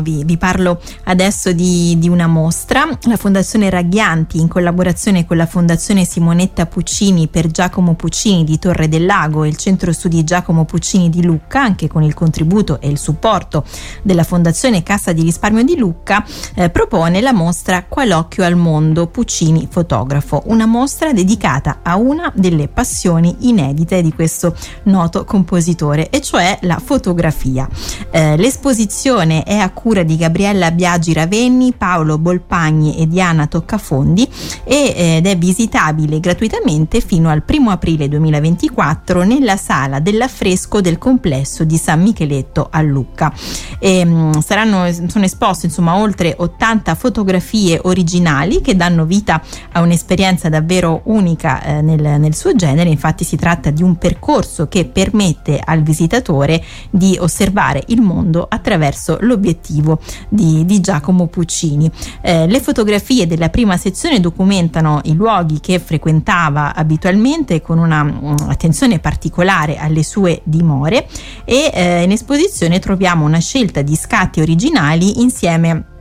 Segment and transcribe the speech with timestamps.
[0.00, 2.86] Vi, vi, parlo adesso di, di, una mostra.
[3.06, 8.86] La Fondazione Raghianti, in collaborazione con la Fondazione Simonetta Puccini per Giacomo Puccini di Torre
[8.86, 12.86] del Lago e il Centro Studi Giacomo Puccini di Lucca, anche con il contributo e
[12.86, 13.64] il supporto
[14.02, 16.24] della Fondazione Cassa di Risparmio di Lucca,
[16.54, 22.68] eh, propone la mostra Qual'occhio al mondo Puccini fotografo, una mostra dedicata a una delle
[22.68, 24.54] passioni inedite di questo
[24.84, 27.68] noto compositore, e cioè la fotografia.
[28.12, 34.28] Eh, l'esposizione è a cura cura di Gabriella Biagi Ravenni, Paolo Bolpagni e Diana Toccafondi
[34.64, 41.78] ed è visitabile gratuitamente fino al 1 aprile 2024 nella sala dell'affresco del complesso di
[41.78, 43.32] San Micheletto a Lucca.
[43.78, 49.40] E, mm, saranno, sono esposte insomma oltre 80 fotografie originali che danno vita
[49.72, 54.68] a un'esperienza davvero unica eh, nel, nel suo genere, infatti si tratta di un percorso
[54.68, 61.90] che permette al visitatore di osservare il mondo attraverso l'obiettivo creativo di, di Giacomo Puccini.
[62.20, 69.00] Eh, le fotografie della prima sezione documentano i luoghi che frequentava abitualmente con un'attenzione um,
[69.00, 71.06] particolare alle sue dimore
[71.44, 75.96] e eh, in esposizione troviamo una scelta di scatti originali insieme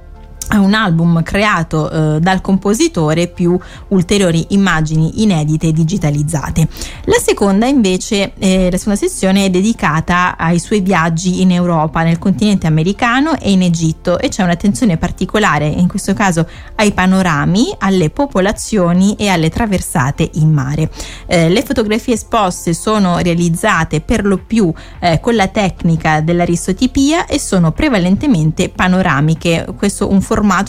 [0.50, 3.58] a un album creato eh, dal compositore più
[3.90, 6.68] ulteriori immagini inedite digitalizzate.
[7.06, 12.20] La seconda invece, eh, la seconda sezione è dedicata ai suoi viaggi in Europa, nel
[12.20, 18.10] continente americano e in Egitto e c'è un'attenzione particolare in questo caso ai panorami, alle
[18.10, 20.90] popolazioni e alle traversate in mare.
[21.26, 27.40] Eh, le fotografie esposte sono realizzate per lo più eh, con la tecnica dell'aristotipia e
[27.40, 30.22] sono prevalentemente panoramiche, questo un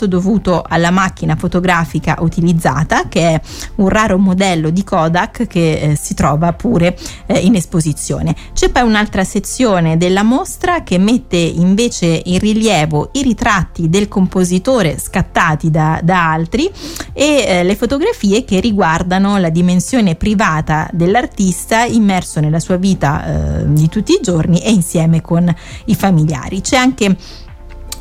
[0.05, 3.41] dovuto alla macchina fotografica utilizzata che è
[3.75, 8.35] un raro modello di Kodak che eh, si trova pure eh, in esposizione.
[8.53, 14.97] C'è poi un'altra sezione della mostra che mette invece in rilievo i ritratti del compositore
[14.99, 16.69] scattati da, da altri
[17.13, 23.73] e eh, le fotografie che riguardano la dimensione privata dell'artista immerso nella sua vita eh,
[23.73, 25.53] di tutti i giorni e insieme con
[25.85, 26.61] i familiari.
[26.61, 27.15] C'è anche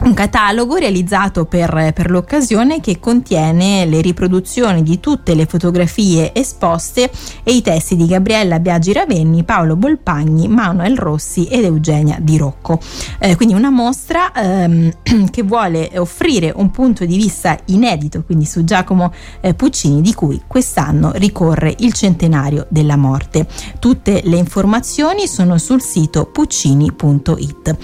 [0.00, 7.10] un catalogo realizzato per, per, l'occasione che contiene le riproduzioni di tutte le fotografie esposte
[7.42, 12.78] e i testi di Gabriella Biagi Ravenni, Paolo Bolpagni, Manuel Rossi ed Eugenia Di Rocco.
[13.18, 14.92] Eh, quindi una mostra ehm,
[15.30, 20.42] che vuole offrire un punto di vista inedito, quindi su Giacomo eh, Puccini, di cui
[20.46, 23.46] quest'anno ricorre il centenario della morte.
[23.80, 27.76] Tutte le informazioni sono sul sito puccini.it.